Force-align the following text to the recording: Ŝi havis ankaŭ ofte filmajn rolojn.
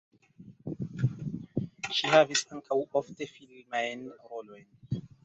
Ŝi 1.97 2.09
havis 2.13 2.43
ankaŭ 2.57 2.79
ofte 3.01 3.29
filmajn 3.35 4.03
rolojn. 4.33 5.03